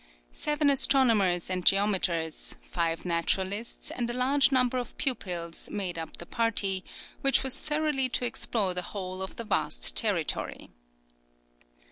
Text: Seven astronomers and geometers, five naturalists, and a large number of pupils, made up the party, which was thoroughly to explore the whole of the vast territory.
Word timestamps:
Seven 0.31 0.71
astronomers 0.71 1.47
and 1.47 1.63
geometers, 1.63 2.55
five 2.71 3.05
naturalists, 3.05 3.91
and 3.91 4.09
a 4.09 4.13
large 4.13 4.51
number 4.51 4.79
of 4.79 4.97
pupils, 4.97 5.69
made 5.69 5.99
up 5.99 6.17
the 6.17 6.25
party, 6.25 6.83
which 7.21 7.43
was 7.43 7.59
thoroughly 7.59 8.09
to 8.09 8.25
explore 8.25 8.73
the 8.73 8.81
whole 8.97 9.21
of 9.21 9.35
the 9.35 9.43
vast 9.43 9.95
territory. 9.95 10.71